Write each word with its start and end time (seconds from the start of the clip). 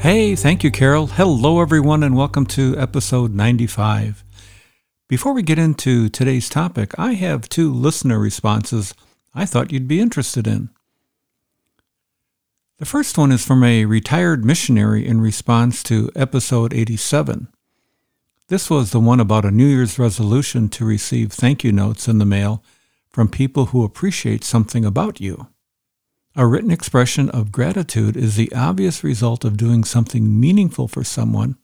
Hey, 0.00 0.36
thank 0.36 0.62
you, 0.62 0.70
Carol. 0.70 1.08
Hello, 1.08 1.60
everyone, 1.60 2.04
and 2.04 2.16
welcome 2.16 2.46
to 2.46 2.78
episode 2.78 3.34
95. 3.34 4.22
Before 5.08 5.32
we 5.32 5.42
get 5.42 5.58
into 5.58 6.08
today's 6.08 6.48
topic, 6.48 6.96
I 6.96 7.14
have 7.14 7.48
two 7.48 7.74
listener 7.74 8.20
responses 8.20 8.94
I 9.34 9.44
thought 9.44 9.72
you'd 9.72 9.88
be 9.88 10.00
interested 10.00 10.46
in. 10.46 10.70
The 12.78 12.86
first 12.86 13.18
one 13.18 13.32
is 13.32 13.44
from 13.44 13.64
a 13.64 13.86
retired 13.86 14.44
missionary 14.44 15.04
in 15.04 15.20
response 15.20 15.82
to 15.84 16.12
episode 16.14 16.72
87. 16.72 17.48
This 18.46 18.70
was 18.70 18.92
the 18.92 19.00
one 19.00 19.18
about 19.18 19.44
a 19.44 19.50
New 19.50 19.66
Year's 19.66 19.98
resolution 19.98 20.68
to 20.68 20.84
receive 20.84 21.32
thank 21.32 21.64
you 21.64 21.72
notes 21.72 22.06
in 22.06 22.18
the 22.18 22.24
mail 22.24 22.62
from 23.10 23.28
people 23.28 23.66
who 23.66 23.82
appreciate 23.82 24.44
something 24.44 24.84
about 24.84 25.20
you. 25.20 25.48
A 26.38 26.46
written 26.46 26.70
expression 26.70 27.28
of 27.30 27.50
gratitude 27.50 28.16
is 28.16 28.36
the 28.36 28.52
obvious 28.54 29.02
result 29.02 29.44
of 29.44 29.56
doing 29.56 29.82
something 29.82 30.38
meaningful 30.38 30.86
for 30.86 31.02
someone, 31.02 31.56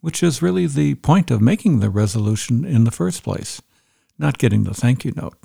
which 0.00 0.22
is 0.22 0.40
really 0.40 0.66
the 0.66 0.94
point 0.94 1.30
of 1.30 1.42
making 1.42 1.80
the 1.80 1.90
resolution 1.90 2.64
in 2.64 2.84
the 2.84 2.90
first 2.90 3.22
place, 3.22 3.60
not 4.18 4.38
getting 4.38 4.64
the 4.64 4.72
thank 4.72 5.04
you 5.04 5.12
note. 5.14 5.36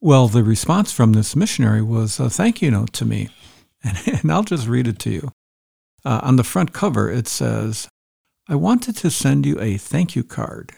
Well, 0.00 0.28
the 0.28 0.44
response 0.44 0.92
from 0.92 1.14
this 1.14 1.34
missionary 1.34 1.82
was 1.82 2.20
a 2.20 2.30
thank 2.30 2.62
you 2.62 2.70
note 2.70 2.92
to 2.92 3.04
me, 3.04 3.30
and, 3.82 3.98
and 4.22 4.30
I'll 4.30 4.44
just 4.44 4.68
read 4.68 4.86
it 4.86 5.00
to 5.00 5.10
you. 5.10 5.32
Uh, 6.04 6.20
on 6.22 6.36
the 6.36 6.44
front 6.44 6.72
cover, 6.72 7.10
it 7.10 7.26
says, 7.26 7.88
I 8.48 8.54
wanted 8.54 8.96
to 8.98 9.10
send 9.10 9.46
you 9.46 9.58
a 9.60 9.78
thank 9.78 10.14
you 10.14 10.22
card 10.22 10.70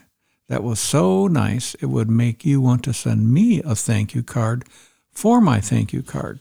that 0.48 0.64
was 0.64 0.80
so 0.80 1.26
nice 1.26 1.74
it 1.74 1.86
would 1.86 2.08
make 2.08 2.42
you 2.46 2.62
want 2.62 2.84
to 2.84 2.94
send 2.94 3.30
me 3.30 3.60
a 3.60 3.74
thank 3.74 4.14
you 4.14 4.22
card 4.22 4.64
for 5.14 5.40
my 5.40 5.60
thank 5.60 5.92
you 5.92 6.02
card. 6.02 6.40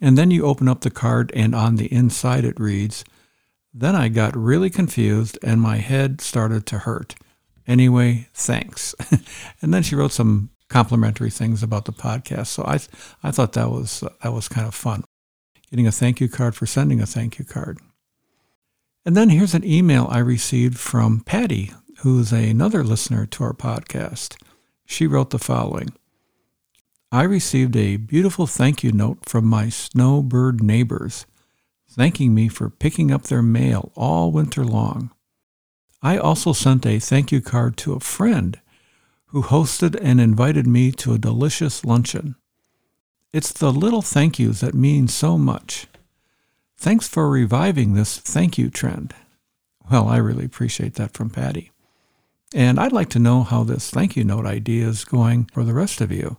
And 0.00 0.18
then 0.18 0.30
you 0.30 0.44
open 0.44 0.68
up 0.68 0.82
the 0.82 0.90
card, 0.90 1.32
and 1.34 1.54
on 1.54 1.76
the 1.76 1.92
inside 1.92 2.44
it 2.44 2.60
reads, 2.60 3.04
Then 3.72 3.94
I 3.94 4.08
got 4.08 4.36
really 4.36 4.70
confused 4.70 5.38
and 5.42 5.60
my 5.60 5.76
head 5.76 6.20
started 6.20 6.66
to 6.66 6.78
hurt. 6.80 7.14
Anyway, 7.66 8.28
thanks. 8.34 8.94
and 9.62 9.72
then 9.72 9.82
she 9.82 9.94
wrote 9.94 10.12
some 10.12 10.50
complimentary 10.68 11.30
things 11.30 11.62
about 11.62 11.84
the 11.84 11.92
podcast. 11.92 12.48
So 12.48 12.64
I, 12.64 12.78
I 13.22 13.30
thought 13.30 13.52
that 13.52 13.70
was, 13.70 14.04
that 14.22 14.32
was 14.32 14.48
kind 14.48 14.66
of 14.66 14.74
fun, 14.74 15.04
getting 15.70 15.86
a 15.86 15.92
thank 15.92 16.20
you 16.20 16.28
card 16.28 16.54
for 16.54 16.66
sending 16.66 17.00
a 17.00 17.06
thank 17.06 17.38
you 17.38 17.44
card. 17.44 17.78
And 19.06 19.16
then 19.16 19.30
here's 19.30 19.54
an 19.54 19.64
email 19.64 20.06
I 20.10 20.18
received 20.18 20.78
from 20.78 21.20
Patty, 21.20 21.72
who's 21.98 22.32
another 22.32 22.82
listener 22.82 23.26
to 23.26 23.44
our 23.44 23.52
podcast. 23.52 24.36
She 24.86 25.06
wrote 25.06 25.30
the 25.30 25.38
following 25.38 25.94
I 27.14 27.22
received 27.22 27.76
a 27.76 27.96
beautiful 27.96 28.48
thank 28.48 28.82
you 28.82 28.90
note 28.90 29.18
from 29.24 29.46
my 29.46 29.68
snowbird 29.68 30.60
neighbors, 30.60 31.26
thanking 31.88 32.34
me 32.34 32.48
for 32.48 32.68
picking 32.68 33.12
up 33.12 33.22
their 33.22 33.40
mail 33.40 33.92
all 33.94 34.32
winter 34.32 34.64
long. 34.64 35.12
I 36.02 36.18
also 36.18 36.52
sent 36.52 36.84
a 36.84 36.98
thank 36.98 37.30
you 37.30 37.40
card 37.40 37.76
to 37.76 37.92
a 37.92 38.00
friend 38.00 38.60
who 39.26 39.44
hosted 39.44 39.96
and 40.02 40.20
invited 40.20 40.66
me 40.66 40.90
to 40.90 41.14
a 41.14 41.18
delicious 41.18 41.84
luncheon. 41.84 42.34
It's 43.32 43.52
the 43.52 43.70
little 43.70 44.02
thank 44.02 44.40
yous 44.40 44.58
that 44.58 44.74
mean 44.74 45.06
so 45.06 45.38
much. 45.38 45.86
Thanks 46.76 47.06
for 47.06 47.30
reviving 47.30 47.94
this 47.94 48.18
thank 48.18 48.58
you 48.58 48.70
trend. 48.70 49.14
Well, 49.88 50.08
I 50.08 50.16
really 50.16 50.46
appreciate 50.46 50.94
that 50.94 51.14
from 51.14 51.30
Patty. 51.30 51.70
And 52.52 52.80
I'd 52.80 52.90
like 52.90 53.10
to 53.10 53.20
know 53.20 53.44
how 53.44 53.62
this 53.62 53.88
thank 53.88 54.16
you 54.16 54.24
note 54.24 54.46
idea 54.46 54.88
is 54.88 55.04
going 55.04 55.44
for 55.52 55.62
the 55.62 55.74
rest 55.74 56.00
of 56.00 56.10
you. 56.10 56.38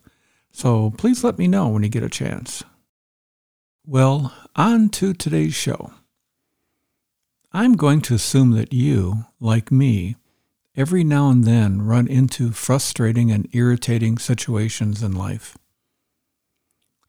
So 0.56 0.94
please 0.98 1.22
let 1.22 1.38
me 1.38 1.50
know 1.50 1.68
when 1.68 1.84
you 1.84 1.90
get 1.90 2.02
a 2.02 2.10
chance. 2.10 2.64
Well, 3.86 4.34
on 4.56 4.88
to 4.92 5.14
today's 5.14 5.54
show. 5.54 5.92
I'm 7.52 7.74
going 7.74 8.00
to 8.04 8.16
assume 8.16 8.52
that 8.52 8.72
you, 8.72 9.26
like 9.42 9.70
me, 9.70 10.16
every 10.74 11.04
now 11.04 11.30
and 11.30 11.44
then 11.44 11.82
run 11.82 12.08
into 12.08 12.54
frustrating 12.54 13.32
and 13.32 13.50
irritating 13.54 14.18
situations 14.18 15.04
in 15.04 15.12
life. 15.12 15.58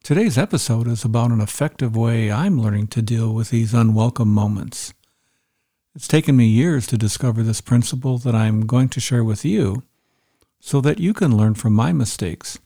Today's 0.03 0.37
episode 0.37 0.89
is 0.89 1.05
about 1.05 1.31
an 1.31 1.41
effective 1.41 1.95
way 1.95 2.33
I'm 2.33 2.61
learning 2.61 2.89
to 2.89 3.01
deal 3.01 3.33
with 3.33 3.51
these 3.51 3.73
unwelcome 3.73 4.29
moments. 4.29 4.93
It's 5.95 6.09
taken 6.09 6.37
me 6.37 6.47
years 6.47 6.89
to 6.89 6.99
discover 6.99 7.45
this 7.45 7.61
principle 7.61 8.19
that 8.19 8.35
I'm 8.35 8.67
going 8.67 8.89
to 8.89 9.01
share 9.01 9.23
with 9.23 9.45
you 9.45 9.85
so 10.59 10.81
that 10.81 10.99
you 10.99 11.15
can 11.15 11.37
learn 11.37 11.55
from 11.55 11.75
my 11.75 11.93
mistakes 11.93 12.59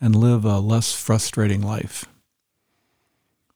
and 0.00 0.14
live 0.14 0.44
a 0.44 0.58
less 0.58 0.92
frustrating 0.92 1.62
life. 1.62 2.06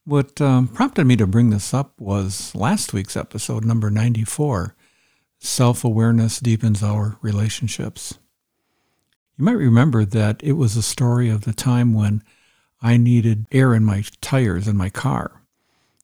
What 0.04 0.40
um, 0.40 0.66
prompted 0.68 1.06
me 1.06 1.16
to 1.16 1.26
bring 1.26 1.50
this 1.50 1.74
up 1.74 1.92
was 2.00 2.54
last 2.54 2.92
week's 2.92 3.16
episode, 3.16 3.64
number 3.64 3.90
94 3.90 4.74
Self 5.38 5.84
Awareness 5.84 6.40
Deepens 6.40 6.82
Our 6.82 7.16
Relationships. 7.22 8.18
You 9.38 9.44
might 9.44 9.52
remember 9.52 10.04
that 10.04 10.42
it 10.42 10.52
was 10.52 10.76
a 10.76 10.82
story 10.82 11.30
of 11.30 11.42
the 11.42 11.52
time 11.52 11.94
when 11.94 12.22
I 12.82 12.96
needed 12.96 13.46
air 13.52 13.74
in 13.74 13.84
my 13.84 14.04
tires 14.20 14.66
in 14.66 14.76
my 14.76 14.90
car. 14.90 15.42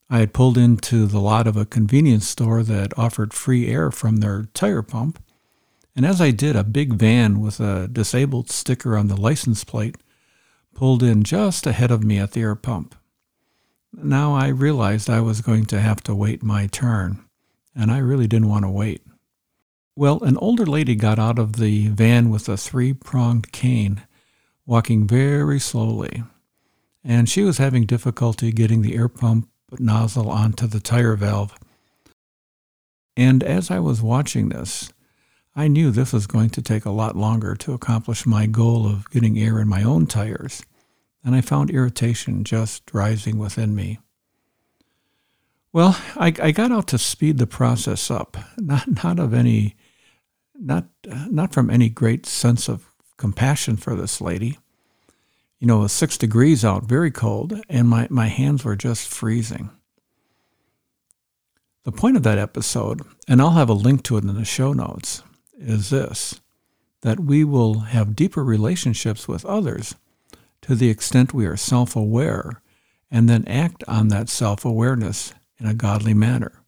I 0.08 0.18
had 0.18 0.32
pulled 0.32 0.56
into 0.56 1.06
the 1.06 1.18
lot 1.18 1.47
of 1.47 1.56
a 1.56 1.66
convenience 1.66 2.28
store 2.28 2.62
that 2.62 2.97
offered 2.97 3.34
free 3.34 3.66
air 3.66 3.91
from 3.91 4.18
their 4.18 4.47
tire 4.54 4.82
pump, 4.82 5.22
and 5.97 6.06
as 6.06 6.20
I 6.20 6.30
did, 6.30 6.54
a 6.54 6.62
big 6.62 6.92
van 6.92 7.41
with 7.41 7.58
a 7.58 7.88
disabled 7.88 8.50
sticker 8.50 8.97
on 8.97 9.08
the 9.08 9.16
license 9.16 9.64
plate 9.64 9.97
pulled 10.76 11.03
in 11.03 11.22
just 11.22 11.66
ahead 11.66 11.91
of 11.91 12.04
me 12.04 12.19
at 12.19 12.32
the 12.32 12.42
air 12.42 12.54
pump. 12.54 12.94
Now 13.94 14.34
I 14.34 14.48
realized 14.48 15.09
I 15.09 15.20
was 15.20 15.41
going 15.41 15.64
to 15.66 15.81
have 15.81 16.03
to 16.03 16.14
wait 16.14 16.42
my 16.42 16.66
turn, 16.66 17.25
and 17.75 17.91
I 17.91 17.97
really 17.98 18.26
didn't 18.26 18.50
want 18.50 18.66
to 18.66 18.70
wait. 18.70 19.03
Well, 19.97 20.22
an 20.22 20.36
older 20.36 20.66
lady 20.66 20.94
got 20.94 21.19
out 21.19 21.38
of 21.38 21.54
the 21.54 21.88
van 21.88 22.28
with 22.28 22.47
a 22.50 22.59
three 22.59 22.92
pronged 22.92 23.53
cane, 23.53 24.03
walking 24.66 25.06
very 25.06 25.59
slowly, 25.59 26.22
and 27.03 27.26
she 27.26 27.42
was 27.42 27.56
having 27.56 27.86
difficulty 27.86 28.53
getting 28.53 28.82
the 28.82 28.97
air 28.97 29.09
pump 29.09 29.48
nozzle 29.78 30.28
onto 30.31 30.66
the 30.66 30.81
tire 30.81 31.16
valve. 31.16 31.54
And 33.16 33.42
as 33.42 33.70
I 33.70 33.78
was 33.78 34.03
watching 34.03 34.50
this, 34.50 34.92
I 35.58 35.68
knew 35.68 35.90
this 35.90 36.12
was 36.12 36.26
going 36.26 36.50
to 36.50 36.60
take 36.60 36.84
a 36.84 36.90
lot 36.90 37.16
longer 37.16 37.56
to 37.56 37.72
accomplish 37.72 38.26
my 38.26 38.44
goal 38.44 38.86
of 38.86 39.08
getting 39.10 39.38
air 39.38 39.58
in 39.58 39.68
my 39.68 39.82
own 39.82 40.06
tires, 40.06 40.62
and 41.24 41.34
I 41.34 41.40
found 41.40 41.70
irritation 41.70 42.44
just 42.44 42.82
rising 42.92 43.38
within 43.38 43.74
me. 43.74 43.98
Well, 45.72 45.98
I, 46.14 46.34
I 46.42 46.50
got 46.52 46.72
out 46.72 46.88
to 46.88 46.98
speed 46.98 47.38
the 47.38 47.46
process 47.46 48.10
up, 48.10 48.36
not, 48.58 49.02
not 49.02 49.18
of 49.18 49.32
any, 49.32 49.76
not, 50.54 50.88
not 51.06 51.54
from 51.54 51.70
any 51.70 51.88
great 51.88 52.26
sense 52.26 52.68
of 52.68 52.90
compassion 53.16 53.78
for 53.78 53.96
this 53.96 54.20
lady. 54.20 54.58
You 55.58 55.66
know, 55.66 55.78
it 55.78 55.84
was 55.84 55.92
six 55.92 56.18
degrees 56.18 56.66
out, 56.66 56.84
very 56.84 57.10
cold, 57.10 57.62
and 57.66 57.88
my, 57.88 58.08
my 58.10 58.26
hands 58.26 58.62
were 58.62 58.76
just 58.76 59.08
freezing. 59.08 59.70
The 61.84 61.92
point 61.92 62.18
of 62.18 62.24
that 62.24 62.36
episode, 62.36 63.00
and 63.26 63.40
I'll 63.40 63.50
have 63.52 63.70
a 63.70 63.74
link 63.74 64.02
to 64.04 64.18
it 64.18 64.24
in 64.24 64.34
the 64.34 64.44
show 64.44 64.74
notes, 64.74 65.22
is 65.58 65.91
this 65.91 66.41
that 67.03 67.20
we 67.20 67.44
will 67.44 67.80
have 67.80 68.16
deeper 68.16 68.42
relationships 68.42 69.28
with 69.28 69.44
others 69.44 69.94
to 70.62 70.74
the 70.74 70.91
extent 70.91 71.32
we 71.32 71.47
are 71.47 71.56
self 71.56 71.94
aware 71.94 72.62
and 73.10 73.28
then 73.28 73.47
act 73.47 73.84
on 73.86 74.08
that 74.08 74.28
self 74.28 74.64
awareness 74.64 75.32
in 75.58 75.66
a 75.66 75.74
godly 75.74 76.14
manner. 76.14 76.62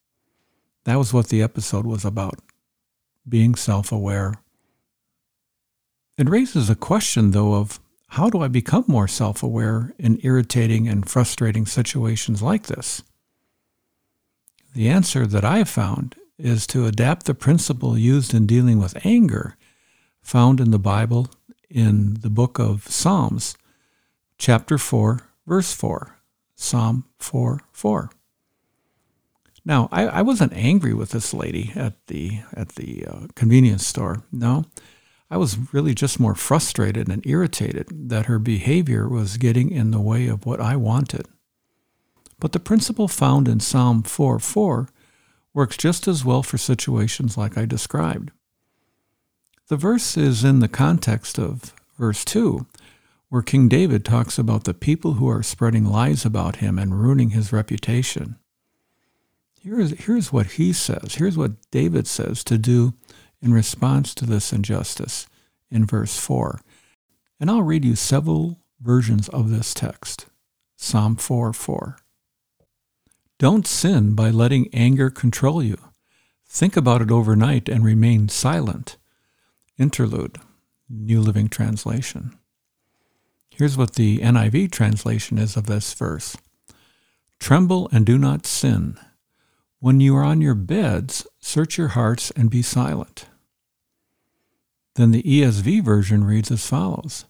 That 0.85 0.97
was 0.97 1.13
what 1.13 1.29
the 1.29 1.43
episode 1.43 1.87
was 1.87 2.05
about 2.05 2.39
being 3.29 3.55
self 3.55 3.91
aware. 3.93 4.35
It 6.17 6.29
raises 6.29 6.71
a 6.71 6.75
question, 6.75 7.33
though, 7.33 7.55
of 7.55 7.81
how 8.09 8.31
do 8.31 8.41
I 8.41 8.49
become 8.49 8.85
more 8.87 9.09
self 9.09 9.43
aware 9.43 9.95
in 9.99 10.21
irritating 10.23 10.89
and 10.89 11.09
frustrating 11.09 11.67
situations 11.67 12.43
like 12.43 12.65
this? 12.67 13.03
The 14.75 14.89
answer 14.89 15.27
that 15.27 15.45
I 15.45 15.59
have 15.59 15.69
found 15.69 16.17
is 16.39 16.67
to 16.69 16.87
adapt 16.87 17.27
the 17.27 17.35
principle 17.35 17.99
used 17.99 18.33
in 18.33 18.47
dealing 18.47 18.79
with 18.79 19.05
anger 19.05 19.57
found 20.23 20.61
in 20.61 20.71
the 20.71 20.79
Bible 20.79 21.29
in 21.71 22.15
the 22.21 22.31
book 22.31 22.59
of 22.59 22.87
Psalms, 22.89 23.57
chapter 24.39 24.79
4, 24.79 25.21
verse 25.47 25.73
4. 25.73 26.19
Psalm 26.61 27.05
4 27.21 27.61
4. 27.71 28.11
Now, 29.65 29.89
I, 29.93 30.07
I 30.09 30.23
wasn't 30.23 30.53
angry 30.55 30.93
with 30.93 31.11
this 31.11 31.33
lady 31.33 31.73
at 31.77 31.95
the 32.09 32.41
at 32.53 32.71
the 32.71 33.07
uh, 33.07 33.27
convenience 33.37 33.87
store. 33.87 34.25
No, 34.33 34.65
I 35.31 35.37
was 35.37 35.73
really 35.73 35.95
just 35.95 36.19
more 36.19 36.35
frustrated 36.35 37.09
and 37.09 37.25
irritated 37.25 38.11
that 38.11 38.27
her 38.27 38.41
behavior 38.41 39.09
was 39.09 39.37
getting 39.37 39.71
in 39.71 39.93
the 39.93 40.01
way 40.01 40.27
of 40.27 40.45
what 40.45 40.61
I 40.61 40.75
wanted. 40.75 41.27
But 42.41 42.51
the 42.53 42.61
principle 42.61 43.09
found 43.09 43.47
in 43.47 43.61
Psalm 43.61 44.03
4 44.03 44.41
4 44.41 44.89
works 45.59 45.77
just 45.77 46.07
as 46.07 46.25
well 46.25 46.45
for 46.45 46.57
situations 46.57 47.37
like 47.37 47.59
I 47.59 47.65
described. 47.67 48.31
The 49.67 49.77
verse 49.77 50.17
is 50.17 50.45
in 50.45 50.61
the 50.61 50.69
context 50.69 51.37
of 51.37 51.75
verse 51.99 52.25
2, 52.25 52.65
where 53.29 53.43
King 53.43 53.69
David 53.69 54.05
talks 54.05 54.39
about 54.39 54.63
the 54.63 54.73
people 54.73 55.15
who 55.15 55.29
are 55.29 55.43
spreading 55.43 55.85
lies 55.85 56.25
about 56.25 56.57
him 56.57 56.79
and 56.79 57.03
ruining 57.03 57.31
his 57.31 57.53
reputation. 57.53 58.37
Here's, 59.61 59.91
here's 59.99 60.33
what 60.33 60.53
he 60.53 60.73
says. 60.73 61.17
Here's 61.17 61.37
what 61.37 61.69
David 61.73 62.07
says 62.07 62.45
to 62.45 62.57
do 62.57 62.95
in 63.43 63.53
response 63.53 64.15
to 64.15 64.27
this 64.27 64.53
injustice 64.53 65.27
in 65.73 65.85
verse 65.85 66.17
4. 66.21 66.61
And 67.41 67.51
I'll 67.51 67.63
read 67.63 67.85
you 67.85 67.97
several 67.97 68.61
versions 68.81 69.29
of 69.31 69.51
this 69.51 69.75
text. 69.75 70.27
Psalm 70.77 71.17
4 71.17 71.53
4. 71.53 71.97
Don't 73.39 73.69
sin 73.69 74.15
by 74.15 74.31
letting 74.31 74.69
anger 74.75 75.11
control 75.11 75.63
you. 75.63 75.79
Think 76.49 76.77
about 76.77 77.03
it 77.03 77.11
overnight 77.13 77.69
and 77.69 77.85
remain 77.85 78.29
silent. 78.29 78.97
Interlude, 79.79 80.39
New 80.89 81.21
Living 81.21 81.49
Translation. 81.49 82.37
Here's 83.49 83.77
what 83.77 83.95
the 83.95 84.19
NIV 84.19 84.73
translation 84.73 85.39
is 85.39 85.57
of 85.57 85.67
this 85.67 85.95
verse 85.95 86.37
Tremble 87.39 87.89
and 87.93 88.05
do 88.05 88.19
not 88.19 88.45
sin. 88.45 88.99
When 89.79 90.01
you 90.01 90.17
are 90.17 90.25
on 90.25 90.41
your 90.41 90.57
beds, 90.57 91.25
search 91.39 91.79
your 91.79 91.89
hearts 91.89 92.33
and 92.33 92.51
be 92.51 92.63
silent. 92.63 93.27
Then 94.97 95.13
the 95.13 95.23
ESV 95.23 95.85
version 95.85 96.25
reads 96.25 96.51
as 96.51 96.67
follows 96.67 97.25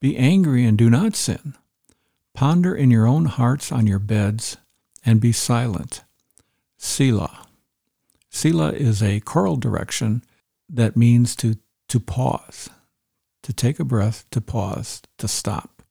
Be 0.00 0.18
angry 0.18 0.66
and 0.66 0.76
do 0.76 0.90
not 0.90 1.16
sin. 1.16 1.54
Ponder 2.34 2.74
in 2.74 2.90
your 2.90 3.06
own 3.06 3.24
hearts 3.24 3.72
on 3.72 3.86
your 3.86 3.98
beds 3.98 4.58
and 5.04 5.20
be 5.20 5.32
silent. 5.32 6.02
Selah. 6.76 7.46
Selah 8.30 8.72
is 8.72 9.02
a 9.02 9.20
choral 9.20 9.56
direction 9.56 10.22
that 10.68 10.96
means 10.96 11.34
to, 11.36 11.56
to 11.88 12.00
pause, 12.00 12.70
to 13.42 13.52
take 13.52 13.80
a 13.80 13.84
breath, 13.84 14.24
to 14.30 14.40
pause, 14.40 15.02
to 15.18 15.26
stop. 15.26 15.82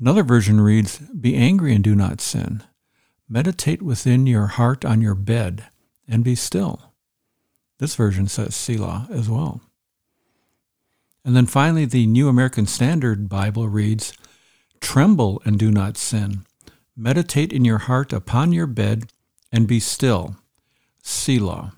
Another 0.00 0.24
version 0.24 0.60
reads 0.60 0.98
Be 0.98 1.36
angry 1.36 1.74
and 1.74 1.84
do 1.84 1.94
not 1.94 2.20
sin. 2.20 2.64
Meditate 3.28 3.80
within 3.80 4.26
your 4.26 4.48
heart 4.48 4.84
on 4.84 5.00
your 5.00 5.14
bed 5.14 5.66
and 6.08 6.24
be 6.24 6.34
still. 6.34 6.92
This 7.78 7.94
version 7.94 8.28
says 8.28 8.54
Selah 8.54 9.08
as 9.10 9.30
well. 9.30 9.60
And 11.24 11.36
then 11.36 11.46
finally, 11.46 11.84
the 11.84 12.06
New 12.06 12.28
American 12.28 12.66
Standard 12.66 13.28
Bible 13.28 13.68
reads, 13.68 14.12
Tremble 14.80 15.40
and 15.44 15.58
do 15.58 15.70
not 15.70 15.96
sin. 15.96 16.44
Meditate 16.96 17.52
in 17.52 17.64
your 17.64 17.78
heart 17.78 18.12
upon 18.12 18.52
your 18.52 18.66
bed 18.66 19.04
and 19.50 19.66
be 19.66 19.80
still. 19.80 20.36
Selah. 21.02 21.72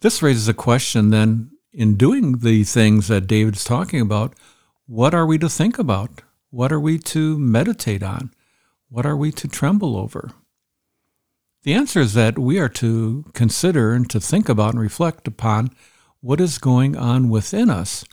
This 0.00 0.22
raises 0.22 0.48
a 0.48 0.54
question 0.54 1.10
then 1.10 1.50
in 1.72 1.96
doing 1.96 2.38
the 2.38 2.64
things 2.64 3.08
that 3.08 3.26
David's 3.26 3.64
talking 3.64 4.00
about, 4.00 4.34
what 4.86 5.14
are 5.14 5.26
we 5.26 5.36
to 5.38 5.48
think 5.48 5.78
about? 5.78 6.22
What 6.50 6.72
are 6.72 6.80
we 6.80 6.98
to 6.98 7.38
meditate 7.38 8.02
on? 8.02 8.32
What 8.88 9.04
are 9.04 9.16
we 9.16 9.32
to 9.32 9.48
tremble 9.48 9.96
over? 9.96 10.30
The 11.64 11.74
answer 11.74 12.00
is 12.00 12.14
that 12.14 12.38
we 12.38 12.58
are 12.58 12.68
to 12.70 13.24
consider 13.34 13.92
and 13.92 14.08
to 14.10 14.20
think 14.20 14.48
about 14.48 14.74
and 14.74 14.80
reflect 14.80 15.26
upon 15.26 15.70
what 16.20 16.40
is 16.40 16.58
going 16.58 16.96
on 16.96 17.28
within 17.28 17.68
us 17.68 18.04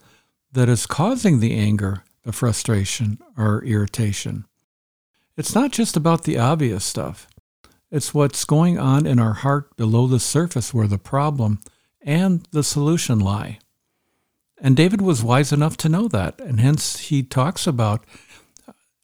that 0.51 0.67
is 0.67 0.85
causing 0.85 1.39
the 1.39 1.53
anger, 1.53 2.03
the 2.23 2.31
frustration, 2.31 3.19
or 3.37 3.63
irritation. 3.63 4.45
It's 5.35 5.55
not 5.55 5.71
just 5.71 5.97
about 5.97 6.23
the 6.23 6.37
obvious 6.37 6.85
stuff. 6.85 7.27
It's 7.89 8.13
what's 8.13 8.45
going 8.45 8.77
on 8.77 9.07
in 9.07 9.19
our 9.19 9.33
heart 9.33 9.75
below 9.77 10.05
the 10.05 10.19
surface 10.19 10.73
where 10.73 10.87
the 10.87 10.97
problem 10.97 11.59
and 12.01 12.47
the 12.51 12.63
solution 12.63 13.19
lie. 13.19 13.59
And 14.59 14.77
David 14.77 15.01
was 15.01 15.23
wise 15.23 15.51
enough 15.51 15.75
to 15.77 15.89
know 15.89 16.07
that, 16.07 16.39
and 16.39 16.59
hence 16.59 16.99
he 16.99 17.23
talks 17.23 17.65
about 17.65 18.05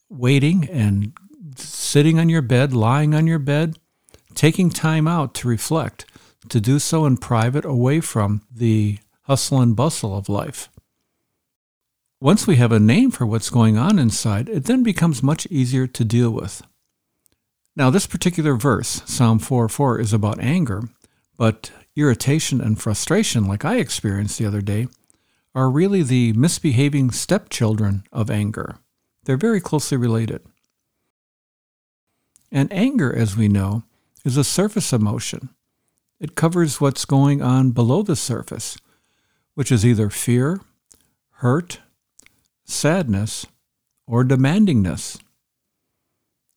waiting 0.09 0.69
and 0.69 1.13
sitting 1.55 2.19
on 2.19 2.29
your 2.29 2.41
bed, 2.41 2.73
lying 2.73 3.13
on 3.15 3.27
your 3.27 3.39
bed, 3.39 3.77
taking 4.35 4.69
time 4.69 5.07
out 5.07 5.33
to 5.35 5.47
reflect, 5.47 6.05
to 6.49 6.61
do 6.61 6.79
so 6.79 7.05
in 7.05 7.17
private 7.17 7.65
away 7.65 7.99
from 7.99 8.41
the 8.53 8.99
hustle 9.23 9.61
and 9.61 9.75
bustle 9.75 10.15
of 10.15 10.29
life. 10.29 10.69
Once 12.21 12.45
we 12.45 12.57
have 12.57 12.74
a 12.74 12.80
name 12.80 13.10
for 13.10 13.25
what's 13.25 13.50
going 13.50 13.77
on 13.77 13.98
inside, 13.98 14.50
it 14.50 14.66
then 14.66 14.83
becomes 14.83 15.24
much 15.24 15.45
easier 15.50 15.88
to 15.88 16.04
deal 16.04 16.30
with. 16.30 16.62
Now, 17.77 17.89
this 17.89 18.07
particular 18.07 18.56
verse, 18.56 19.01
Psalm 19.06 19.39
4 19.39 19.69
4, 19.69 20.01
is 20.01 20.12
about 20.12 20.42
anger, 20.42 20.83
but 21.38 21.71
irritation 21.95 22.60
and 22.60 22.77
frustration, 22.80 23.45
like 23.45 23.63
I 23.63 23.77
experienced 23.77 24.38
the 24.38 24.45
other 24.45 24.60
day, 24.62 24.88
are 25.56 25.69
really 25.69 26.04
the 26.04 26.33
misbehaving 26.33 27.12
stepchildren 27.12 28.04
of 28.12 28.30
anger. 28.30 28.80
They're 29.24 29.38
very 29.38 29.62
closely 29.62 29.98
related. 29.98 30.42
And 32.51 32.71
anger, 32.74 33.16
as 33.16 33.38
we 33.38 33.48
know, 33.48 33.83
is 34.25 34.36
a 34.36 34.44
surface 34.44 34.92
emotion. 34.92 35.50
It 36.19 36.36
covers 36.36 36.81
what's 36.81 37.06
going 37.06 37.42
on 37.42 37.71
below 37.71 38.01
the 38.01 38.18
surface, 38.18 38.77
which 39.54 39.71
is 39.71 39.86
either 39.86 40.10
fear, 40.10 40.60
hurt, 41.36 41.80
sadness, 42.69 43.45
or 44.07 44.24
demandingness. 44.24 45.19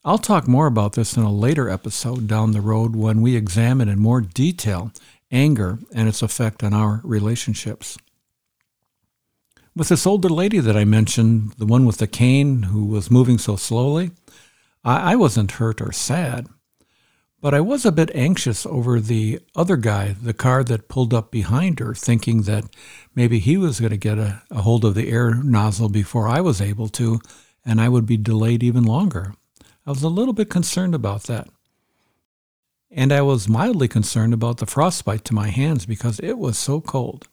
I'll 0.04 0.18
talk 0.18 0.48
more 0.48 0.66
about 0.66 0.94
this 0.94 1.16
in 1.16 1.22
a 1.22 1.32
later 1.32 1.68
episode 1.68 2.26
down 2.26 2.52
the 2.52 2.60
road 2.60 2.96
when 2.96 3.22
we 3.22 3.36
examine 3.36 3.88
in 3.88 4.00
more 4.00 4.20
detail 4.20 4.92
anger 5.30 5.78
and 5.94 6.08
its 6.08 6.22
effect 6.22 6.62
on 6.62 6.74
our 6.74 7.00
relationships. 7.04 7.96
With 9.74 9.88
this 9.88 10.06
older 10.06 10.28
lady 10.28 10.58
that 10.58 10.76
I 10.76 10.84
mentioned, 10.84 11.52
the 11.56 11.66
one 11.66 11.86
with 11.86 11.98
the 11.98 12.06
cane 12.06 12.64
who 12.64 12.84
was 12.84 13.10
moving 13.10 13.38
so 13.38 13.56
slowly, 13.56 14.10
I, 14.84 15.12
I 15.12 15.16
wasn't 15.16 15.52
hurt 15.52 15.80
or 15.80 15.92
sad. 15.92 16.48
But 17.42 17.54
I 17.54 17.60
was 17.60 17.84
a 17.84 17.90
bit 17.90 18.12
anxious 18.14 18.64
over 18.64 19.00
the 19.00 19.40
other 19.56 19.76
guy, 19.76 20.12
the 20.12 20.32
car 20.32 20.62
that 20.62 20.88
pulled 20.88 21.12
up 21.12 21.32
behind 21.32 21.80
her, 21.80 21.92
thinking 21.92 22.42
that 22.42 22.64
maybe 23.16 23.40
he 23.40 23.56
was 23.56 23.80
going 23.80 23.90
to 23.90 23.96
get 23.96 24.16
a, 24.16 24.42
a, 24.48 24.62
hold 24.62 24.84
of 24.84 24.94
the 24.94 25.10
air 25.10 25.34
nozzle 25.34 25.88
before 25.88 26.28
I 26.28 26.40
was 26.40 26.60
able 26.60 26.86
to, 26.90 27.20
and 27.66 27.80
I 27.80 27.88
would 27.88 28.06
be 28.06 28.16
delayed 28.16 28.62
even 28.62 28.84
longer. 28.84 29.34
I 29.84 29.90
was 29.90 30.04
a 30.04 30.08
little 30.08 30.32
bit 30.32 30.50
concerned 30.50 30.94
about 30.94 31.24
that. 31.24 31.48
And 32.92 33.12
I 33.12 33.22
was 33.22 33.48
mildly 33.48 33.88
concerned 33.88 34.32
about 34.32 34.58
the 34.58 34.66
frostbite 34.66 35.24
to 35.24 35.34
my 35.34 35.48
hands 35.48 35.84
because 35.84 36.20
it 36.20 36.38
was 36.38 36.56
so 36.56 36.80
cold. 36.80 37.26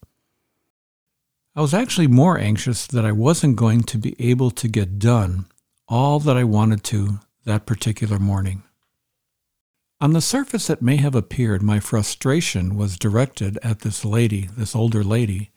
I 1.56 1.62
was 1.62 1.74
actually 1.76 2.08
more 2.08 2.36
anxious 2.40 2.88
that 2.88 3.06
I 3.06 3.12
wasn't 3.12 3.58
going 3.58 3.84
to 3.84 4.00
be 4.00 4.16
able 4.18 4.50
to 4.52 4.68
get 4.68 4.98
done 4.98 5.46
all 5.88 6.20
that 6.22 6.36
I 6.36 6.46
wanted 6.46 6.84
to 6.86 7.20
that 7.46 7.68
particular 7.68 8.18
morning. 8.18 8.64
On 10.02 10.14
the 10.14 10.22
surface, 10.22 10.70
it 10.70 10.82
may 10.82 10.96
have 10.96 11.14
appeared 11.14 11.62
my 11.62 11.82
frustration 11.82 12.78
was 12.78 12.98
directed 12.98 13.60
at 13.62 13.80
this 13.80 14.06
lady, 14.06 14.48
this 14.56 14.74
older 14.74 15.04
lady. 15.04 15.52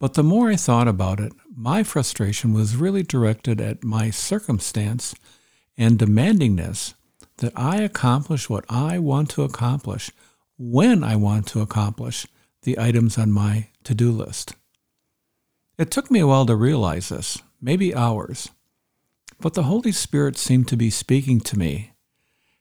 But 0.00 0.14
the 0.14 0.24
more 0.24 0.50
I 0.50 0.56
thought 0.56 0.88
about 0.88 1.20
it, 1.20 1.32
my 1.54 1.84
frustration 1.84 2.52
was 2.52 2.76
really 2.76 3.04
directed 3.04 3.60
at 3.60 3.84
my 3.84 4.10
circumstance 4.10 5.14
and 5.78 5.98
demandingness 5.98 6.94
that 7.36 7.52
I 7.54 7.76
accomplish 7.76 8.50
what 8.50 8.64
I 8.68 8.98
want 8.98 9.30
to 9.30 9.44
accomplish 9.44 10.10
when 10.58 11.04
I 11.04 11.14
want 11.14 11.46
to 11.48 11.60
accomplish 11.60 12.26
the 12.62 12.78
items 12.78 13.16
on 13.18 13.30
my 13.30 13.68
to 13.84 13.94
do 13.94 14.10
list. 14.10 14.56
It 15.78 15.92
took 15.92 16.10
me 16.10 16.18
a 16.20 16.26
while 16.26 16.46
to 16.46 16.56
realize 16.56 17.08
this, 17.08 17.38
maybe 17.60 17.94
hours. 17.94 18.50
But 19.40 19.54
the 19.54 19.64
Holy 19.64 19.92
Spirit 19.92 20.36
seemed 20.36 20.66
to 20.68 20.76
be 20.76 20.90
speaking 20.90 21.40
to 21.40 21.58
me. 21.58 21.92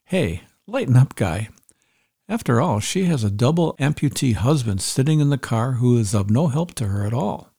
Hey, 0.06 0.44
Lighten 0.66 0.96
up, 0.96 1.16
guy. 1.16 1.50
After 2.30 2.62
all, 2.62 2.80
she 2.80 3.04
has 3.06 3.24
a 3.24 3.30
double 3.30 3.76
amputee 3.80 4.34
husband 4.34 4.82
sitting 4.82 5.20
in 5.20 5.30
the 5.30 5.38
car 5.38 5.74
who 5.74 5.98
is 5.98 6.14
of 6.14 6.30
no 6.30 6.48
help 6.48 6.74
to 6.76 6.88
her 6.88 7.06
at 7.06 7.14
all. 7.14 7.50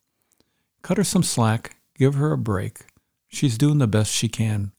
Cut 0.80 0.96
her 0.96 1.04
some 1.04 1.22
slack, 1.22 1.76
give 1.98 2.14
her 2.14 2.32
a 2.32 2.38
break. 2.38 2.80
She's 3.28 3.58
doing 3.58 3.78
the 3.78 3.86
best 3.86 4.10
she 4.10 4.28
can. 4.28 4.72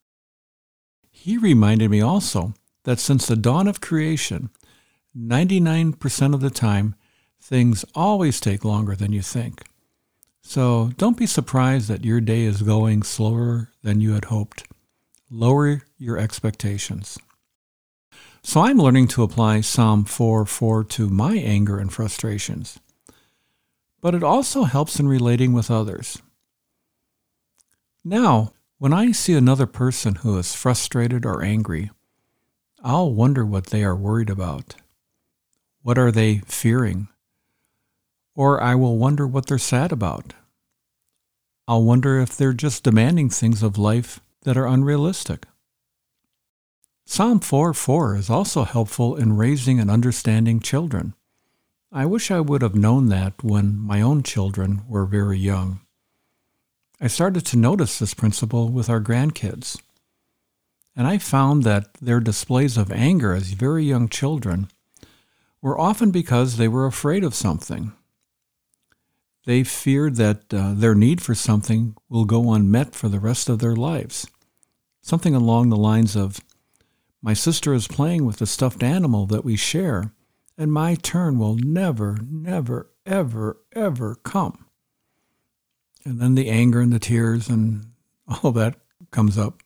He 1.10 1.38
reminded 1.38 1.88
me 1.88 2.00
also 2.00 2.54
that 2.82 2.98
since 2.98 3.26
the 3.26 3.36
dawn 3.36 3.68
of 3.68 3.80
creation, 3.80 4.50
99% 5.16 6.34
of 6.34 6.40
the 6.40 6.50
time, 6.50 6.96
things 7.40 7.84
always 7.94 8.40
take 8.40 8.64
longer 8.64 8.96
than 8.96 9.12
you 9.12 9.22
think. 9.22 9.62
So 10.42 10.90
don't 10.96 11.16
be 11.16 11.26
surprised 11.26 11.88
that 11.88 12.04
your 12.04 12.20
day 12.20 12.42
is 12.42 12.62
going 12.62 13.04
slower 13.04 13.70
than 13.82 14.00
you 14.00 14.14
had 14.14 14.26
hoped. 14.26 14.64
Lower 15.30 15.82
your 15.96 16.18
expectations. 16.18 17.18
So 18.46 18.60
I'm 18.60 18.78
learning 18.78 19.08
to 19.08 19.24
apply 19.24 19.60
Psalm 19.62 20.04
4 20.04 20.46
4 20.46 20.84
to 20.84 21.08
my 21.08 21.34
anger 21.34 21.80
and 21.80 21.92
frustrations. 21.92 22.78
But 24.00 24.14
it 24.14 24.22
also 24.22 24.62
helps 24.62 25.00
in 25.00 25.08
relating 25.08 25.52
with 25.52 25.68
others. 25.68 26.22
Now, 28.04 28.52
when 28.78 28.92
I 28.92 29.10
see 29.10 29.34
another 29.34 29.66
person 29.66 30.14
who 30.14 30.38
is 30.38 30.54
frustrated 30.54 31.26
or 31.26 31.42
angry, 31.42 31.90
I'll 32.84 33.12
wonder 33.12 33.44
what 33.44 33.66
they 33.66 33.82
are 33.82 33.96
worried 33.96 34.30
about. 34.30 34.76
What 35.82 35.98
are 35.98 36.12
they 36.12 36.36
fearing? 36.46 37.08
Or 38.36 38.62
I 38.62 38.76
will 38.76 38.96
wonder 38.96 39.26
what 39.26 39.46
they're 39.46 39.58
sad 39.58 39.90
about. 39.90 40.34
I'll 41.66 41.82
wonder 41.82 42.20
if 42.20 42.36
they're 42.36 42.52
just 42.52 42.84
demanding 42.84 43.28
things 43.28 43.64
of 43.64 43.76
life 43.76 44.20
that 44.42 44.56
are 44.56 44.68
unrealistic. 44.68 45.46
Psalm 47.08 47.38
4 47.38 47.72
4 47.72 48.16
is 48.16 48.28
also 48.28 48.64
helpful 48.64 49.14
in 49.14 49.36
raising 49.36 49.78
and 49.78 49.88
understanding 49.88 50.58
children. 50.58 51.14
I 51.92 52.04
wish 52.04 52.32
I 52.32 52.40
would 52.40 52.62
have 52.62 52.74
known 52.74 53.08
that 53.10 53.44
when 53.44 53.78
my 53.78 54.02
own 54.02 54.24
children 54.24 54.82
were 54.88 55.06
very 55.06 55.38
young. 55.38 55.80
I 57.00 57.06
started 57.06 57.46
to 57.46 57.56
notice 57.56 58.00
this 58.00 58.12
principle 58.12 58.70
with 58.70 58.90
our 58.90 59.00
grandkids. 59.00 59.80
And 60.96 61.06
I 61.06 61.18
found 61.18 61.62
that 61.62 61.94
their 61.94 62.18
displays 62.18 62.76
of 62.76 62.90
anger 62.90 63.34
as 63.34 63.52
very 63.52 63.84
young 63.84 64.08
children 64.08 64.68
were 65.62 65.78
often 65.78 66.10
because 66.10 66.56
they 66.56 66.68
were 66.68 66.86
afraid 66.86 67.22
of 67.22 67.36
something. 67.36 67.92
They 69.44 69.62
feared 69.62 70.16
that 70.16 70.52
uh, 70.52 70.74
their 70.74 70.96
need 70.96 71.22
for 71.22 71.36
something 71.36 71.96
will 72.08 72.24
go 72.24 72.52
unmet 72.52 72.96
for 72.96 73.08
the 73.08 73.20
rest 73.20 73.48
of 73.48 73.60
their 73.60 73.76
lives. 73.76 74.26
Something 75.02 75.36
along 75.36 75.68
the 75.68 75.76
lines 75.76 76.16
of, 76.16 76.40
my 77.26 77.34
sister 77.34 77.74
is 77.74 77.88
playing 77.88 78.24
with 78.24 78.36
the 78.36 78.46
stuffed 78.46 78.84
animal 78.84 79.26
that 79.26 79.44
we 79.44 79.56
share, 79.56 80.12
and 80.56 80.72
my 80.72 80.94
turn 80.94 81.40
will 81.40 81.56
never, 81.56 82.18
never, 82.30 82.88
ever, 83.04 83.60
ever 83.74 84.14
come. 84.22 84.66
And 86.04 86.20
then 86.20 86.36
the 86.36 86.48
anger 86.48 86.80
and 86.80 86.92
the 86.92 87.00
tears 87.00 87.48
and 87.48 87.86
all 88.28 88.52
that 88.52 88.76
comes 89.10 89.36
up. 89.36 89.60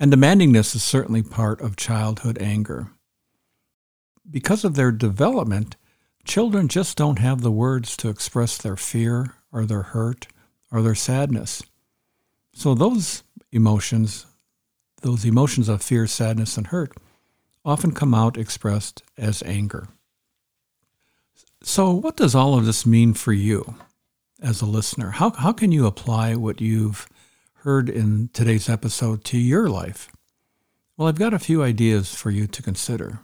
And 0.00 0.10
demandingness 0.10 0.74
is 0.74 0.82
certainly 0.82 1.22
part 1.22 1.60
of 1.60 1.76
childhood 1.76 2.38
anger. 2.40 2.90
Because 4.28 4.64
of 4.64 4.76
their 4.76 4.92
development, 4.92 5.76
children 6.24 6.68
just 6.68 6.96
don't 6.96 7.18
have 7.18 7.42
the 7.42 7.52
words 7.52 7.98
to 7.98 8.08
express 8.08 8.56
their 8.56 8.78
fear 8.78 9.34
or 9.52 9.66
their 9.66 9.82
hurt 9.82 10.26
or 10.72 10.80
their 10.80 10.94
sadness. 10.94 11.62
So 12.54 12.74
those 12.74 13.24
emotions 13.52 14.24
those 15.00 15.24
emotions 15.24 15.68
of 15.68 15.82
fear, 15.82 16.06
sadness, 16.06 16.56
and 16.56 16.68
hurt 16.68 16.96
often 17.64 17.92
come 17.92 18.14
out 18.14 18.36
expressed 18.36 19.02
as 19.18 19.42
anger. 19.42 19.88
So, 21.62 21.92
what 21.92 22.16
does 22.16 22.34
all 22.34 22.56
of 22.56 22.64
this 22.64 22.86
mean 22.86 23.12
for 23.12 23.32
you 23.32 23.74
as 24.40 24.62
a 24.62 24.66
listener? 24.66 25.10
How, 25.10 25.30
how 25.30 25.52
can 25.52 25.72
you 25.72 25.86
apply 25.86 26.34
what 26.34 26.60
you've 26.60 27.06
heard 27.56 27.90
in 27.90 28.30
today's 28.32 28.68
episode 28.68 29.24
to 29.24 29.38
your 29.38 29.68
life? 29.68 30.10
Well, 30.96 31.08
I've 31.08 31.18
got 31.18 31.34
a 31.34 31.38
few 31.38 31.62
ideas 31.62 32.14
for 32.14 32.30
you 32.30 32.46
to 32.46 32.62
consider. 32.62 33.20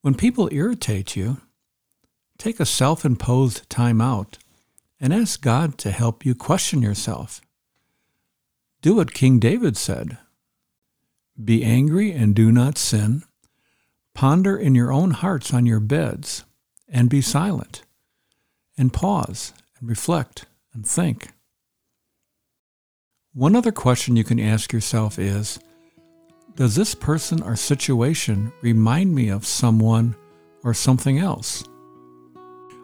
When 0.00 0.14
people 0.14 0.48
irritate 0.50 1.14
you, 1.14 1.38
take 2.38 2.58
a 2.58 2.66
self 2.66 3.04
imposed 3.04 3.68
time 3.68 4.00
out 4.00 4.38
and 5.00 5.12
ask 5.12 5.42
God 5.42 5.78
to 5.78 5.90
help 5.90 6.24
you 6.24 6.34
question 6.34 6.80
yourself 6.80 7.40
do 8.82 8.96
what 8.96 9.14
King 9.14 9.38
David 9.38 9.76
said 9.76 10.18
Be 11.42 11.64
angry 11.64 12.12
and 12.12 12.34
do 12.34 12.52
not 12.52 12.76
sin. 12.76 13.22
Ponder 14.14 14.56
in 14.56 14.74
your 14.74 14.92
own 14.92 15.12
hearts 15.12 15.54
on 15.54 15.64
your 15.64 15.80
beds, 15.80 16.44
and 16.88 17.08
be 17.08 17.22
silent, 17.22 17.82
and 18.76 18.92
pause, 18.92 19.54
and 19.78 19.88
reflect, 19.88 20.44
and 20.74 20.86
think. 20.86 21.28
One 23.32 23.56
other 23.56 23.72
question 23.72 24.16
you 24.16 24.24
can 24.24 24.38
ask 24.38 24.72
yourself 24.72 25.18
is 25.18 25.58
Does 26.56 26.74
this 26.74 26.94
person 26.94 27.42
or 27.42 27.56
situation 27.56 28.52
remind 28.60 29.14
me 29.14 29.30
of 29.30 29.46
someone 29.46 30.16
or 30.62 30.74
something 30.74 31.18
else? 31.18 31.64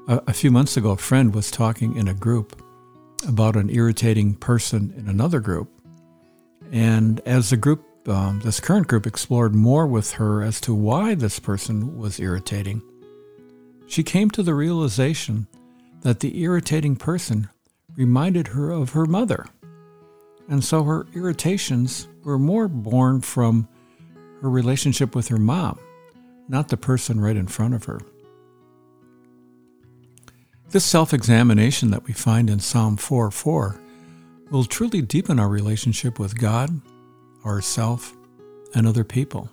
A, 0.07 0.23
a 0.29 0.33
few 0.33 0.51
months 0.51 0.77
ago, 0.79 0.93
a 0.93 0.97
friend 0.97 1.35
was 1.35 1.51
talking 1.51 1.97
in 1.97 2.09
a 2.09 2.15
group 2.15 2.63
about 3.27 3.57
an 3.57 3.69
irritating 3.69 4.35
person 4.35 4.95
in 4.97 5.09
another 5.09 5.41
group. 5.41 5.78
And 6.73 7.21
as 7.27 7.51
the 7.51 7.57
group, 7.57 7.85
um, 8.09 8.41
this 8.41 8.61
current 8.61 8.89
group, 8.89 9.07
explored 9.07 9.55
more 9.55 9.87
with 9.87 10.13
her 10.13 10.43
as 10.43 10.61
to 10.63 10.75
why 10.75 11.15
this 11.15 11.39
person 11.39 11.99
was 11.99 12.21
irritating, 12.21 12.83
she 13.87 14.03
came 14.03 14.31
to 14.31 14.43
the 14.43 14.55
realization 14.55 15.47
that 16.03 16.21
the 16.21 16.41
irritating 16.43 16.97
person 16.97 17.49
reminded 17.97 18.49
her 18.49 18.71
of 18.71 18.91
her 18.91 19.07
mother. 19.07 19.47
And 20.49 20.63
so 20.63 20.85
her 20.85 21.07
irritations 21.15 22.09
were 22.23 22.39
more 22.39 22.69
born 22.69 23.21
from 23.21 23.69
her 24.41 24.49
relationship 24.49 25.15
with 25.15 25.29
her 25.29 25.39
mom, 25.39 25.79
not 26.49 26.69
the 26.69 26.77
person 26.77 27.21
right 27.21 27.37
in 27.37 27.47
front 27.47 27.75
of 27.75 27.85
her. 27.85 28.01
This 30.71 30.85
self 30.85 31.15
examination 31.15 31.91
that 31.91 32.05
we 32.05 32.13
find 32.13 32.51
in 32.51 32.61
Psalm 32.61 32.99
4 32.99 33.31
4 33.31 33.81
will 34.51 34.65
truly 34.65 35.03
deepen 35.03 35.39
our 35.39 35.49
relationship 35.49 36.19
with 36.19 36.39
God, 36.39 36.81
ourself, 37.45 38.15
and 38.75 38.87
other 38.87 39.05
people. 39.05 39.51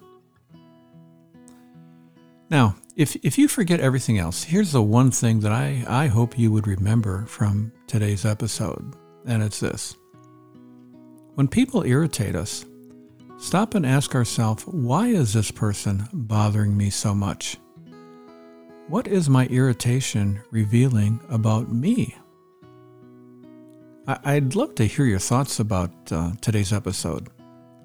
Now, 2.49 2.75
if, 2.95 3.15
if 3.17 3.37
you 3.37 3.47
forget 3.47 3.79
everything 3.79 4.17
else, 4.17 4.43
here's 4.43 4.71
the 4.71 4.81
one 4.81 5.11
thing 5.11 5.41
that 5.41 5.51
I, 5.51 5.83
I 5.87 6.07
hope 6.07 6.39
you 6.39 6.51
would 6.51 6.67
remember 6.67 7.25
from 7.25 7.71
today's 7.87 8.25
episode, 8.25 8.95
and 9.25 9.43
it's 9.43 9.59
this. 9.59 9.95
When 11.33 11.47
people 11.47 11.83
irritate 11.83 12.35
us, 12.35 12.65
stop 13.37 13.73
and 13.73 13.85
ask 13.85 14.15
ourselves, 14.15 14.63
why 14.65 15.07
is 15.07 15.33
this 15.33 15.51
person 15.51 16.07
bothering 16.13 16.77
me 16.77 16.89
so 16.89 17.13
much? 17.13 17.57
What 18.87 19.07
is 19.07 19.29
my 19.29 19.47
irritation 19.47 20.41
revealing 20.51 21.19
about 21.29 21.71
me? 21.71 22.15
I'd 24.07 24.53
love 24.53 24.75
to 24.75 24.85
hear 24.85 25.05
your 25.05 25.19
thoughts 25.19 25.59
about 25.59 25.91
uh, 26.11 26.33
today's 26.39 26.71
episode. 26.71 27.29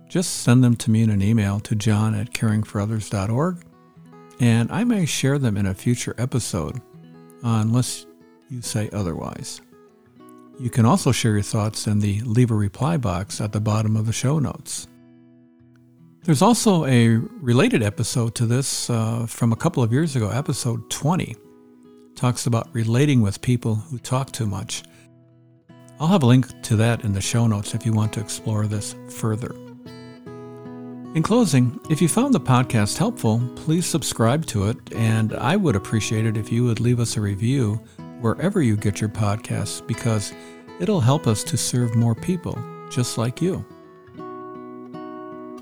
Just 0.06 0.42
send 0.42 0.62
them 0.62 0.76
to 0.76 0.90
me 0.90 1.02
in 1.02 1.08
an 1.08 1.22
email 1.22 1.60
to 1.60 1.74
john 1.74 2.14
at 2.14 2.34
caringforothers.org, 2.34 3.64
and 4.38 4.70
I 4.70 4.84
may 4.84 5.06
share 5.06 5.38
them 5.38 5.56
in 5.56 5.64
a 5.64 5.74
future 5.74 6.14
episode, 6.18 6.82
unless 7.42 8.04
you 8.50 8.60
say 8.60 8.90
otherwise. 8.92 9.62
You 10.58 10.68
can 10.68 10.84
also 10.84 11.10
share 11.10 11.32
your 11.32 11.42
thoughts 11.42 11.86
in 11.86 12.00
the 12.00 12.20
Leave 12.20 12.50
a 12.50 12.54
Reply 12.54 12.98
box 12.98 13.40
at 13.40 13.52
the 13.52 13.60
bottom 13.60 13.96
of 13.96 14.04
the 14.04 14.12
show 14.12 14.38
notes. 14.38 14.88
There's 16.24 16.42
also 16.42 16.84
a 16.84 17.16
related 17.16 17.82
episode 17.82 18.34
to 18.34 18.44
this 18.44 18.90
uh, 18.90 19.24
from 19.24 19.52
a 19.52 19.56
couple 19.56 19.82
of 19.82 19.90
years 19.90 20.16
ago, 20.16 20.28
episode 20.28 20.90
20. 20.90 21.34
Talks 22.14 22.44
about 22.44 22.68
relating 22.74 23.22
with 23.22 23.40
people 23.40 23.76
who 23.76 23.98
talk 23.98 24.32
too 24.32 24.46
much. 24.46 24.82
I'll 26.00 26.06
have 26.06 26.22
a 26.22 26.26
link 26.26 26.62
to 26.62 26.76
that 26.76 27.04
in 27.04 27.12
the 27.12 27.20
show 27.20 27.46
notes 27.46 27.74
if 27.74 27.84
you 27.84 27.92
want 27.92 28.14
to 28.14 28.20
explore 28.20 28.66
this 28.66 28.96
further. 29.10 29.54
In 31.14 31.22
closing, 31.22 31.78
if 31.90 32.00
you 32.00 32.08
found 32.08 32.32
the 32.32 32.40
podcast 32.40 32.96
helpful, 32.96 33.42
please 33.54 33.84
subscribe 33.84 34.46
to 34.46 34.68
it, 34.68 34.78
and 34.94 35.34
I 35.34 35.56
would 35.56 35.76
appreciate 35.76 36.24
it 36.24 36.38
if 36.38 36.50
you 36.50 36.64
would 36.64 36.80
leave 36.80 37.00
us 37.00 37.18
a 37.18 37.20
review 37.20 37.74
wherever 38.20 38.62
you 38.62 38.76
get 38.76 38.98
your 39.02 39.10
podcasts 39.10 39.86
because 39.86 40.32
it'll 40.80 41.02
help 41.02 41.26
us 41.26 41.44
to 41.44 41.58
serve 41.58 41.94
more 41.94 42.14
people 42.14 42.58
just 42.90 43.18
like 43.18 43.42
you. 43.42 43.62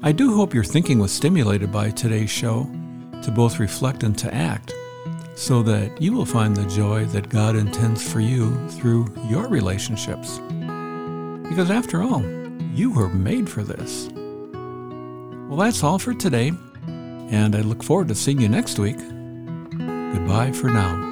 I 0.04 0.12
do 0.12 0.36
hope 0.36 0.54
your 0.54 0.62
thinking 0.62 1.00
was 1.00 1.10
stimulated 1.10 1.72
by 1.72 1.90
today's 1.90 2.30
show 2.30 2.62
to 3.22 3.32
both 3.32 3.58
reflect 3.58 4.04
and 4.04 4.16
to 4.18 4.32
act 4.32 4.72
so 5.38 5.62
that 5.62 6.02
you 6.02 6.12
will 6.12 6.26
find 6.26 6.56
the 6.56 6.66
joy 6.66 7.04
that 7.06 7.28
God 7.28 7.54
intends 7.54 8.02
for 8.02 8.18
you 8.18 8.58
through 8.70 9.06
your 9.28 9.46
relationships. 9.46 10.38
Because 11.48 11.70
after 11.70 12.02
all, 12.02 12.24
you 12.74 12.90
were 12.90 13.08
made 13.08 13.48
for 13.48 13.62
this. 13.62 14.08
Well, 15.48 15.58
that's 15.58 15.84
all 15.84 16.00
for 16.00 16.12
today, 16.12 16.52
and 16.88 17.54
I 17.54 17.60
look 17.60 17.84
forward 17.84 18.08
to 18.08 18.16
seeing 18.16 18.40
you 18.40 18.48
next 18.48 18.80
week. 18.80 18.98
Goodbye 18.98 20.50
for 20.52 20.70
now. 20.70 21.07